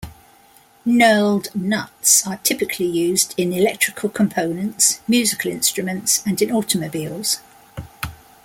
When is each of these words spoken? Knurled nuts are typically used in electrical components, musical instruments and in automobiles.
Knurled 0.83 1.53
nuts 1.53 2.25
are 2.25 2.37
typically 2.37 2.87
used 2.87 3.35
in 3.37 3.53
electrical 3.53 4.09
components, 4.09 4.99
musical 5.07 5.51
instruments 5.51 6.23
and 6.25 6.41
in 6.41 6.51
automobiles. 6.51 7.37